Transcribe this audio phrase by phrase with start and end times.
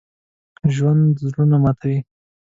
[0.73, 1.97] ژوندي زړونه ماتوي